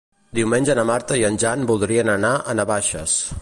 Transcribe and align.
Diumenge 0.37 0.75
na 0.79 0.85
Marta 0.91 1.19
i 1.21 1.25
en 1.29 1.37
Jan 1.43 1.67
voldrien 1.73 2.11
anar 2.15 2.33
a 2.39 2.57
Navaixes. 2.63 3.21